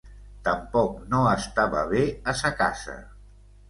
[0.47, 2.05] Tampoc no estava bé
[2.35, 3.01] a sa casa.